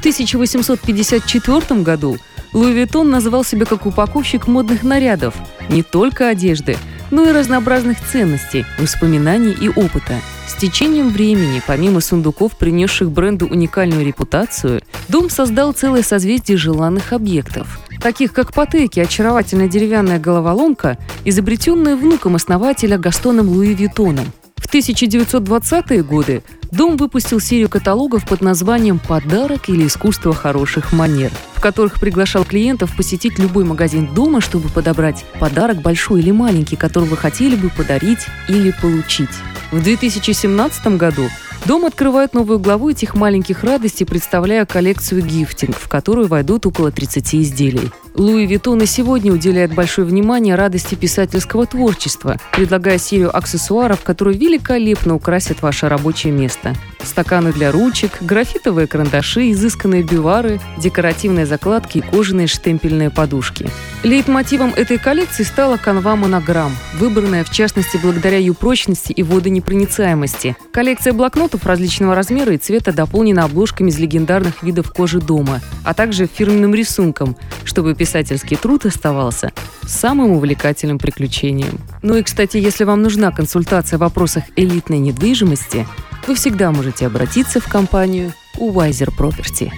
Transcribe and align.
В 0.00 0.02
1854 0.02 1.82
году 1.82 2.16
Луи 2.54 2.72
Виттон 2.72 3.10
назвал 3.10 3.44
себя 3.44 3.66
как 3.66 3.84
упаковщик 3.84 4.46
модных 4.46 4.82
нарядов, 4.82 5.34
не 5.68 5.82
только 5.82 6.28
одежды, 6.28 6.78
но 7.10 7.28
и 7.28 7.32
разнообразных 7.32 7.98
ценностей, 8.10 8.64
воспоминаний 8.78 9.52
и 9.52 9.68
опыта. 9.68 10.14
С 10.48 10.54
течением 10.54 11.10
времени, 11.10 11.60
помимо 11.66 12.00
сундуков, 12.00 12.56
принесших 12.56 13.10
бренду 13.10 13.46
уникальную 13.46 14.06
репутацию, 14.06 14.80
дом 15.08 15.28
создал 15.28 15.74
целое 15.74 16.02
созвездие 16.02 16.56
желанных 16.56 17.12
объектов, 17.12 17.78
таких 18.02 18.32
как 18.32 18.54
Pateki, 18.54 19.00
очаровательная 19.00 19.68
деревянная 19.68 20.18
головоломка, 20.18 20.96
изобретенная 21.26 21.94
внуком 21.94 22.36
основателя 22.36 22.96
Гастоном 22.96 23.50
Луи 23.50 23.74
Виттоном. 23.74 24.32
В 24.70 24.72
1920-е 24.72 26.04
годы 26.04 26.44
дом 26.70 26.96
выпустил 26.96 27.40
серию 27.40 27.68
каталогов 27.68 28.24
под 28.24 28.40
названием 28.40 29.00
«Подарок» 29.00 29.68
или 29.68 29.88
«Искусство 29.88 30.32
хороших 30.32 30.92
манер», 30.92 31.32
в 31.56 31.60
которых 31.60 31.98
приглашал 31.98 32.44
клиентов 32.44 32.94
посетить 32.96 33.36
любой 33.40 33.64
магазин 33.64 34.14
дома, 34.14 34.40
чтобы 34.40 34.68
подобрать 34.68 35.24
подарок 35.40 35.82
большой 35.82 36.20
или 36.20 36.30
маленький, 36.30 36.76
который 36.76 37.08
вы 37.08 37.16
хотели 37.16 37.56
бы 37.56 37.68
подарить 37.68 38.20
или 38.46 38.72
получить. 38.80 39.30
В 39.72 39.82
2017 39.82 40.86
году 40.96 41.28
Дом 41.66 41.84
открывает 41.84 42.32
новую 42.34 42.58
главу 42.58 42.90
этих 42.90 43.14
маленьких 43.14 43.64
радостей, 43.64 44.06
представляя 44.06 44.64
коллекцию 44.64 45.22
gifting, 45.22 45.76
в 45.76 45.88
которую 45.88 46.26
войдут 46.26 46.66
около 46.66 46.90
30 46.90 47.34
изделий. 47.34 47.90
Louis 48.14 48.46
Vuitton 48.46 48.82
и 48.82 48.86
сегодня 48.86 49.32
уделяет 49.32 49.74
большое 49.74 50.06
внимание 50.06 50.54
радости 50.54 50.94
писательского 50.94 51.66
творчества, 51.66 52.38
предлагая 52.52 52.98
серию 52.98 53.34
аксессуаров, 53.36 54.02
которые 54.02 54.36
великолепно 54.36 55.14
украсят 55.14 55.62
ваше 55.62 55.88
рабочее 55.88 56.32
место. 56.32 56.74
Стаканы 57.02 57.52
для 57.52 57.70
ручек, 57.72 58.10
графитовые 58.20 58.86
карандаши, 58.86 59.52
изысканные 59.52 60.02
бивары, 60.02 60.60
декоративные 60.78 61.46
закладки 61.46 61.98
и 61.98 62.00
кожаные 62.02 62.46
штемпельные 62.46 63.10
подушки. 63.10 63.70
Лейтмотивом 64.02 64.72
этой 64.76 64.98
коллекции 64.98 65.44
стала 65.44 65.76
канва 65.76 66.16
монограмм, 66.16 66.72
выбранная 66.98 67.44
в 67.44 67.50
частности 67.50 67.98
благодаря 68.02 68.38
ее 68.38 68.54
прочности 68.54 69.12
и 69.12 69.22
водонепроницаемости. 69.22 70.56
Коллекция 70.72 71.12
блокнотов 71.50 71.66
различного 71.66 72.14
размера 72.14 72.54
и 72.54 72.58
цвета 72.58 72.92
дополнена 72.92 73.44
обложками 73.44 73.90
из 73.90 73.98
легендарных 73.98 74.62
видов 74.62 74.92
кожи 74.92 75.20
дома, 75.20 75.60
а 75.84 75.94
также 75.94 76.26
фирменным 76.26 76.74
рисунком, 76.74 77.36
чтобы 77.64 77.94
писательский 77.94 78.56
труд 78.56 78.86
оставался 78.86 79.52
самым 79.86 80.32
увлекательным 80.32 80.98
приключением. 80.98 81.80
Ну 82.02 82.16
и, 82.16 82.22
кстати, 82.22 82.56
если 82.56 82.84
вам 82.84 83.02
нужна 83.02 83.32
консультация 83.32 83.96
в 83.96 84.00
вопросах 84.00 84.44
элитной 84.56 84.98
недвижимости, 84.98 85.86
вы 86.26 86.34
всегда 86.34 86.70
можете 86.70 87.06
обратиться 87.06 87.60
в 87.60 87.66
компанию 87.66 88.32
Wiser 88.56 89.08
Property. 89.16 89.70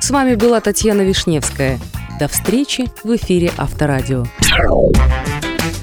С 0.00 0.10
вами 0.10 0.34
была 0.34 0.60
Татьяна 0.60 1.02
Вишневская. 1.02 1.78
До 2.18 2.28
встречи 2.28 2.86
в 3.04 3.14
эфире 3.16 3.52
Авторадио. 3.56 4.24